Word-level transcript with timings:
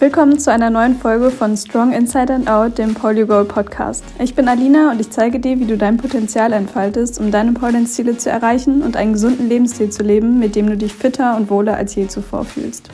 Willkommen 0.00 0.38
zu 0.38 0.52
einer 0.52 0.70
neuen 0.70 0.94
Folge 0.94 1.28
von 1.28 1.56
Strong 1.56 1.92
Inside 1.92 2.32
and 2.32 2.48
Out, 2.48 2.78
dem 2.78 2.94
Polio 2.94 3.26
Goal 3.26 3.44
Podcast. 3.44 4.04
Ich 4.20 4.32
bin 4.32 4.46
Alina 4.46 4.92
und 4.92 5.00
ich 5.00 5.10
zeige 5.10 5.40
dir, 5.40 5.58
wie 5.58 5.64
du 5.64 5.76
dein 5.76 5.96
Potenzial 5.96 6.52
entfaltest, 6.52 7.18
um 7.18 7.32
deine 7.32 7.50
Pollenziele 7.50 8.16
zu 8.16 8.30
erreichen 8.30 8.82
und 8.82 8.96
einen 8.96 9.14
gesunden 9.14 9.48
Lebensstil 9.48 9.90
zu 9.90 10.04
leben, 10.04 10.38
mit 10.38 10.54
dem 10.54 10.68
du 10.68 10.76
dich 10.76 10.94
fitter 10.94 11.36
und 11.36 11.50
wohler 11.50 11.76
als 11.76 11.96
je 11.96 12.06
zuvor 12.06 12.44
fühlst. 12.44 12.88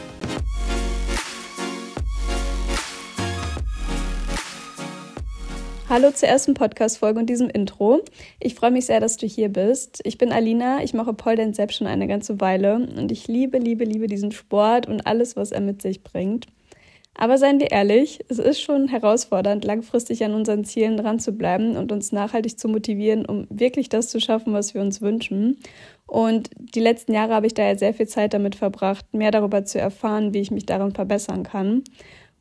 Hallo 5.91 6.11
zur 6.11 6.31
ersten 6.31 6.55
Podcast-Folge 6.55 7.21
und 7.21 7.27
diesem 7.27 7.51
Intro. 7.51 8.01
Ich 8.41 8.55
freue 8.55 8.71
mich 8.71 8.87
sehr, 8.87 9.01
dass 9.01 9.19
du 9.19 9.27
hier 9.27 9.51
bist. 9.51 10.01
Ich 10.05 10.17
bin 10.17 10.33
Alina, 10.33 10.83
ich 10.83 10.95
mache 10.95 11.13
Pole 11.13 11.37
Dance 11.37 11.57
selbst 11.57 11.77
schon 11.77 11.87
eine 11.87 12.07
ganze 12.07 12.41
Weile 12.41 12.77
und 12.77 13.13
ich 13.13 13.29
liebe, 13.29 13.59
liebe, 13.59 13.85
liebe 13.85 14.07
diesen 14.07 14.33
Sport 14.33 14.89
und 14.89 15.07
alles, 15.07 15.37
was 15.37 15.53
er 15.53 15.61
mit 15.61 15.83
sich 15.83 16.03
bringt. 16.03 16.47
Aber 17.17 17.39
seien 17.39 17.61
wir 17.61 17.71
ehrlich, 17.71 18.25
es 18.29 18.39
ist 18.39 18.61
schon 18.61 18.89
herausfordernd, 18.89 19.65
langfristig 19.65 20.25
an 20.25 20.35
unseren 20.35 20.65
Zielen 20.65 20.97
dran 20.97 21.21
zu 21.21 21.33
bleiben 21.33 21.77
und 21.77 21.93
uns 21.93 22.11
nachhaltig 22.11 22.59
zu 22.59 22.69
motivieren, 22.69 23.25
um 23.25 23.47
wirklich 23.51 23.89
das 23.89 24.09
zu 24.09 24.21
schaffen, 24.21 24.53
was 24.53 24.75
wir 24.75 24.83
uns 24.83 25.01
wünschen. 25.01 25.59
Und 26.07 26.51
die 26.57 26.81
letzten 26.81 27.15
Jahre 27.15 27.35
habe 27.35 27.47
ich 27.47 27.55
daher 27.55 27.79
sehr 27.79 27.95
viel 27.95 28.09
Zeit 28.09 28.35
damit 28.35 28.57
verbracht, 28.57 29.07
mehr 29.15 29.31
darüber 29.31 29.65
zu 29.65 29.79
erfahren, 29.79 30.35
wie 30.35 30.41
ich 30.41 30.51
mich 30.51 30.67
darin 30.67 30.93
verbessern 30.93 31.45
kann. 31.45 31.85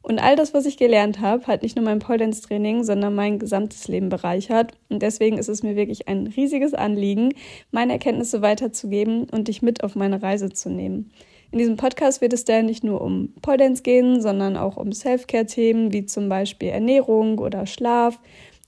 Und 0.01 0.19
all 0.19 0.35
das, 0.35 0.53
was 0.53 0.65
ich 0.65 0.75
gelernt 0.75 1.21
habe, 1.21 1.47
hat 1.47 1.63
nicht 1.63 1.77
nur 1.77 1.85
mein 1.85 1.99
Pole 1.99 2.29
Training, 2.29 2.83
sondern 2.83 3.15
mein 3.15 3.39
gesamtes 3.39 3.87
Leben 3.87 4.09
bereichert. 4.09 4.73
Und 4.89 5.01
deswegen 5.01 5.37
ist 5.37 5.47
es 5.47 5.63
mir 5.63 5.77
wirklich 5.77 6.09
ein 6.09 6.27
riesiges 6.27 6.73
Anliegen, 6.73 7.33
meine 7.71 7.93
Erkenntnisse 7.93 8.41
weiterzugeben 8.41 9.29
und 9.31 9.47
dich 9.47 9.61
mit 9.61 9.81
auf 9.81 9.95
meine 9.95 10.21
Reise 10.21 10.49
zu 10.49 10.69
nehmen. 10.69 11.11
In 11.53 11.59
diesem 11.59 11.77
Podcast 11.77 12.19
wird 12.19 12.33
es 12.33 12.45
daher 12.45 12.63
nicht 12.63 12.83
nur 12.83 12.99
um 13.01 13.31
Pole 13.43 13.57
Dance 13.57 13.83
gehen, 13.83 14.23
sondern 14.23 14.57
auch 14.57 14.75
um 14.75 14.91
Self-Care-Themen 14.91 15.93
wie 15.93 16.07
zum 16.07 16.27
Beispiel 16.27 16.69
Ernährung 16.69 17.37
oder 17.37 17.67
Schlaf, 17.67 18.19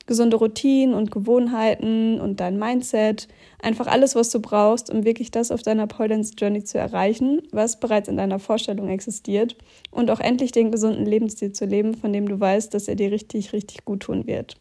gesunde 0.05 0.37
Routinen 0.37 0.93
und 0.93 1.09
Gewohnheiten 1.09 2.21
und 2.21 2.39
dein 2.39 2.59
Mindset. 2.59 3.27
Einfach 3.59 3.87
alles, 3.87 4.13
was 4.13 4.29
du 4.29 4.39
brauchst, 4.39 4.91
um 4.91 5.03
wirklich 5.03 5.31
das 5.31 5.49
auf 5.49 5.63
deiner 5.63 5.87
Pole 5.87 6.09
Dance 6.09 6.35
Journey 6.37 6.63
zu 6.63 6.77
erreichen, 6.77 7.41
was 7.51 7.79
bereits 7.79 8.07
in 8.07 8.17
deiner 8.17 8.37
Vorstellung 8.37 8.87
existiert 8.89 9.55
und 9.89 10.11
auch 10.11 10.19
endlich 10.19 10.51
den 10.51 10.69
gesunden 10.69 11.07
Lebensstil 11.07 11.53
zu 11.53 11.65
leben, 11.65 11.95
von 11.95 12.13
dem 12.13 12.29
du 12.29 12.39
weißt, 12.39 12.71
dass 12.71 12.87
er 12.87 12.95
dir 12.95 13.11
richtig, 13.11 13.51
richtig 13.51 13.83
gut 13.83 14.01
tun 14.01 14.27
wird. 14.27 14.57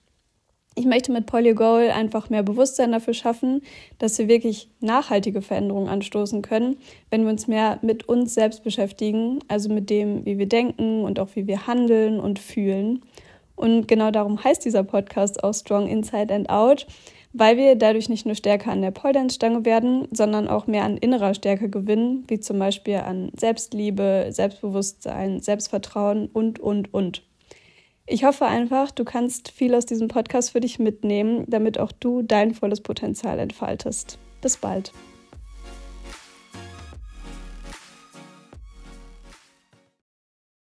Ich 0.76 0.86
möchte 0.86 1.12
mit 1.12 1.26
Polygoal 1.26 1.90
einfach 1.90 2.30
mehr 2.30 2.42
Bewusstsein 2.42 2.90
dafür 2.90 3.14
schaffen, 3.14 3.62
dass 3.98 4.18
wir 4.18 4.26
wirklich 4.26 4.68
nachhaltige 4.80 5.40
Veränderungen 5.40 5.88
anstoßen 5.88 6.42
können, 6.42 6.78
wenn 7.10 7.22
wir 7.22 7.30
uns 7.30 7.46
mehr 7.46 7.78
mit 7.82 8.08
uns 8.08 8.34
selbst 8.34 8.64
beschäftigen, 8.64 9.38
also 9.46 9.72
mit 9.72 9.88
dem, 9.88 10.26
wie 10.26 10.36
wir 10.36 10.48
denken 10.48 11.04
und 11.04 11.20
auch 11.20 11.28
wie 11.34 11.46
wir 11.46 11.68
handeln 11.68 12.18
und 12.18 12.40
fühlen. 12.40 13.02
Und 13.54 13.86
genau 13.86 14.10
darum 14.10 14.42
heißt 14.42 14.64
dieser 14.64 14.82
Podcast 14.82 15.44
auch 15.44 15.54
Strong 15.54 15.86
Inside 15.86 16.34
and 16.34 16.50
Out, 16.50 16.88
weil 17.32 17.56
wir 17.56 17.76
dadurch 17.76 18.08
nicht 18.08 18.26
nur 18.26 18.34
stärker 18.34 18.72
an 18.72 18.82
der 18.82 18.90
Pole-Dance-Stange 18.90 19.64
werden, 19.64 20.08
sondern 20.10 20.48
auch 20.48 20.66
mehr 20.66 20.84
an 20.84 20.96
innerer 20.96 21.34
Stärke 21.34 21.68
gewinnen, 21.68 22.24
wie 22.26 22.40
zum 22.40 22.58
Beispiel 22.58 22.96
an 22.96 23.30
Selbstliebe, 23.36 24.26
Selbstbewusstsein, 24.30 25.40
Selbstvertrauen 25.40 26.28
und, 26.32 26.58
und, 26.58 26.92
und. 26.92 27.22
Ich 28.06 28.24
hoffe 28.24 28.44
einfach, 28.44 28.90
du 28.90 29.04
kannst 29.04 29.50
viel 29.50 29.74
aus 29.74 29.86
diesem 29.86 30.08
Podcast 30.08 30.50
für 30.50 30.60
dich 30.60 30.78
mitnehmen, 30.78 31.44
damit 31.48 31.78
auch 31.78 31.90
du 31.90 32.20
dein 32.20 32.52
volles 32.52 32.82
Potenzial 32.82 33.38
entfaltest. 33.38 34.18
Bis 34.42 34.58
bald. 34.58 34.92